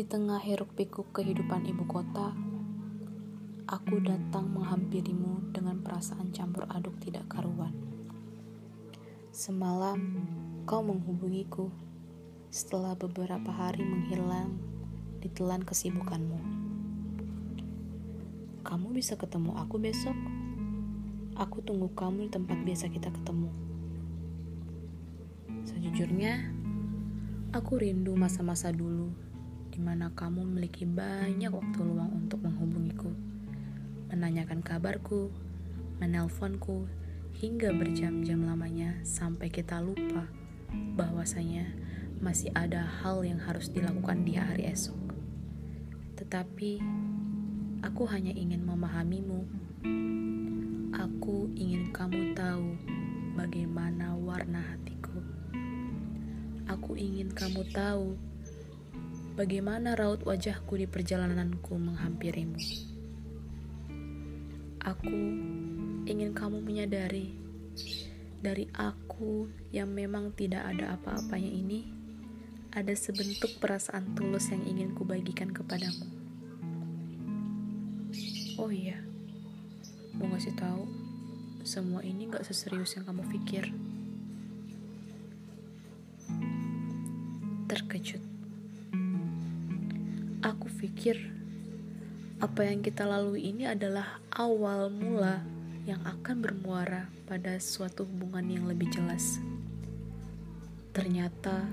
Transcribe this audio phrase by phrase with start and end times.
[0.00, 2.32] Di tengah hiruk pikuk kehidupan ibu kota,
[3.68, 7.76] aku datang menghampirimu dengan perasaan campur aduk tidak karuan.
[9.28, 10.24] Semalam,
[10.64, 11.68] kau menghubungiku
[12.48, 14.56] setelah beberapa hari menghilang
[15.20, 16.40] ditelan kesibukanmu.
[18.64, 20.16] Kamu bisa ketemu aku besok?
[21.36, 23.52] Aku tunggu kamu di tempat biasa kita ketemu.
[25.68, 26.48] Sejujurnya,
[27.52, 29.28] aku rindu masa-masa dulu
[29.80, 33.08] mana kamu memiliki banyak waktu luang untuk menghubungiku,
[34.12, 35.32] menanyakan kabarku,
[35.96, 36.84] menelponku,
[37.40, 40.28] hingga berjam-jam lamanya sampai kita lupa
[41.00, 41.72] bahwasanya
[42.20, 45.00] masih ada hal yang harus dilakukan di hari esok.
[46.20, 46.84] Tetapi
[47.80, 49.40] aku hanya ingin memahamimu.
[50.92, 52.76] Aku ingin kamu tahu
[53.40, 55.16] bagaimana warna hatiku.
[56.68, 58.20] Aku ingin kamu tahu
[59.40, 62.60] bagaimana raut wajahku di perjalananku menghampirimu.
[64.84, 65.16] Aku
[66.04, 67.32] ingin kamu menyadari
[68.44, 71.88] dari aku yang memang tidak ada apa-apanya ini,
[72.76, 76.04] ada sebentuk perasaan tulus yang ingin kubagikan kepadamu.
[78.60, 79.00] Oh iya,
[80.20, 80.84] mau ngasih tahu,
[81.64, 83.72] semua ini gak seserius yang kamu pikir.
[87.72, 88.39] Terkejut.
[90.80, 91.20] Aku pikir
[92.40, 95.44] apa yang kita lalui ini adalah awal mula
[95.84, 99.44] yang akan bermuara pada suatu hubungan yang lebih jelas.
[100.96, 101.68] Ternyata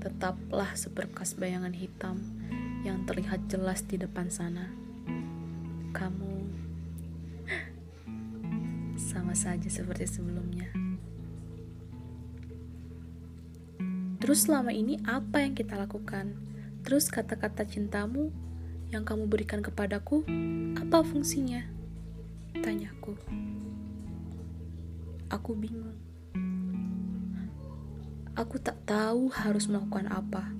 [0.00, 2.24] tetaplah seberkas bayangan hitam
[2.88, 4.64] yang terlihat jelas di depan sana.
[5.92, 6.32] Kamu
[9.12, 10.72] sama saja seperti sebelumnya.
[14.24, 16.51] Terus selama ini apa yang kita lakukan?
[16.82, 18.34] Terus kata-kata cintamu
[18.90, 20.26] yang kamu berikan kepadaku,
[20.76, 21.64] apa fungsinya?
[22.58, 23.16] Tanyaku.
[25.32, 25.96] Aku bingung.
[28.36, 30.52] Aku tak tahu harus melakukan apa.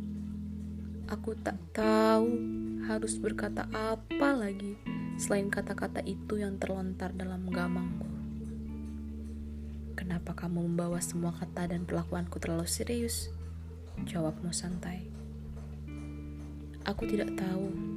[1.10, 2.40] Aku tak tahu
[2.88, 4.80] harus berkata apa lagi
[5.20, 8.08] selain kata-kata itu yang terlontar dalam gamangku.
[9.92, 13.28] Kenapa kamu membawa semua kata dan perlakuanku terlalu serius?
[14.08, 15.21] Jawabmu santai.
[16.82, 17.92] Aku tidak tahu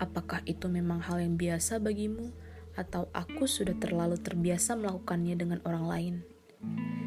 [0.00, 2.32] apakah itu memang hal yang biasa bagimu,
[2.72, 6.14] atau aku sudah terlalu terbiasa melakukannya dengan orang lain.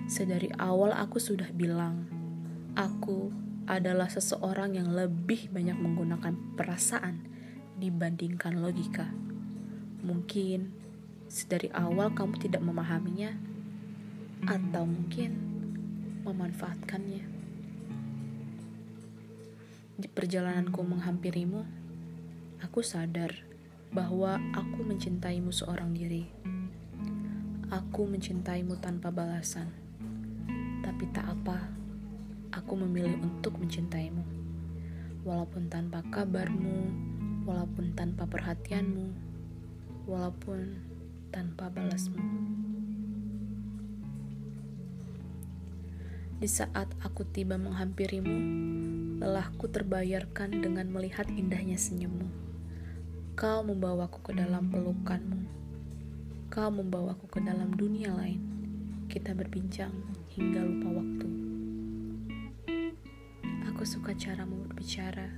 [0.05, 2.05] Sedari awal, aku sudah bilang,
[2.77, 3.33] aku
[3.65, 7.25] adalah seseorang yang lebih banyak menggunakan perasaan
[7.81, 9.09] dibandingkan logika.
[10.05, 10.69] Mungkin
[11.25, 13.33] sedari awal kamu tidak memahaminya,
[14.45, 15.31] atau mungkin
[16.21, 17.32] memanfaatkannya.
[19.93, 21.61] Di perjalananku menghampirimu,
[22.65, 23.45] aku sadar
[23.93, 26.33] bahwa aku mencintaimu seorang diri.
[27.69, 29.69] Aku mencintaimu tanpa balasan.
[30.81, 31.69] Tapi tak apa,
[32.49, 34.25] aku memilih untuk mencintaimu.
[35.29, 36.89] Walaupun tanpa kabarmu,
[37.45, 39.13] walaupun tanpa perhatianmu,
[40.09, 40.73] walaupun
[41.29, 42.17] tanpa balasmu.
[46.41, 48.37] Di saat aku tiba menghampirimu,
[49.21, 52.29] lelahku terbayarkan dengan melihat indahnya senyummu.
[53.33, 55.45] Kau membawaku ke dalam pelukanmu.
[56.53, 58.41] Kau membawaku ke dalam dunia lain.
[59.09, 59.93] Kita berbincang
[60.33, 61.27] hingga lupa waktu.
[63.73, 65.33] Aku suka caramu berbicara,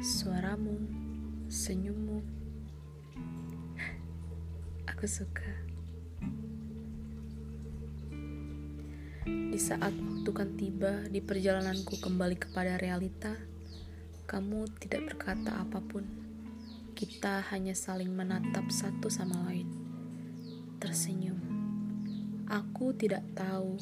[0.00, 0.76] suaramu,
[1.48, 2.20] senyummu.
[4.88, 5.69] Aku suka.
[9.28, 13.36] Di saat waktu kan tiba di perjalananku kembali kepada realita,
[14.24, 16.08] kamu tidak berkata apa pun.
[16.96, 19.68] Kita hanya saling menatap satu sama lain.
[20.80, 21.36] Tersenyum.
[22.48, 23.76] Aku tidak tahu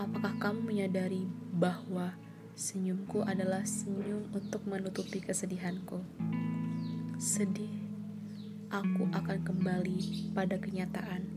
[0.00, 2.16] apakah kamu menyadari bahwa
[2.56, 6.00] senyumku adalah senyum untuk menutupi kesedihanku.
[7.20, 7.76] Sedih,
[8.72, 11.28] aku akan kembali pada kenyataan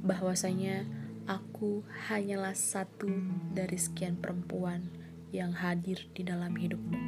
[0.00, 3.08] bahwasanya Aku hanyalah satu
[3.48, 4.84] dari sekian perempuan
[5.32, 7.00] yang hadir di dalam hidupmu.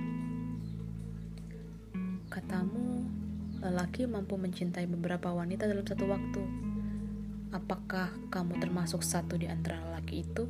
[2.32, 3.04] Katamu,
[3.60, 6.42] lelaki mampu mencintai beberapa wanita dalam satu waktu.
[7.52, 10.48] Apakah kamu termasuk satu di antara lelaki itu?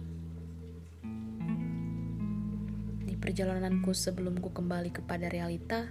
[3.02, 5.90] Di perjalananku sebelum ku kembali kepada realita,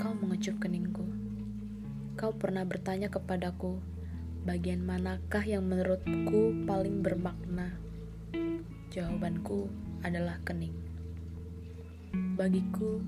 [0.00, 1.04] kau mengecup keningku.
[2.16, 3.97] Kau pernah bertanya kepadaku,
[4.48, 7.68] bagian manakah yang menurutku paling bermakna?
[8.88, 9.68] Jawabanku
[10.00, 10.72] adalah kening.
[12.32, 13.04] Bagiku,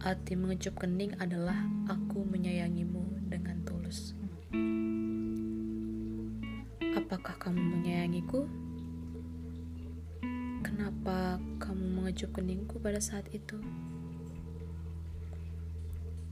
[0.00, 4.16] arti mengecup kening adalah aku menyayangimu dengan tulus.
[6.96, 8.48] Apakah kamu menyayangiku?
[10.64, 13.60] Kenapa kamu mengecup keningku pada saat itu?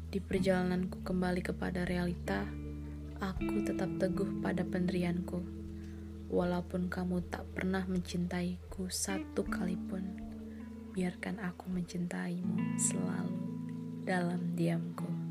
[0.09, 2.49] Di perjalananku kembali kepada realita,
[3.19, 5.43] aku tetap teguh pada pendirianku.
[6.29, 10.05] Walaupun kamu tak pernah mencintaiku satu kali pun
[10.93, 13.39] biarkan aku mencintaimu selalu
[14.05, 15.28] dalam diamku.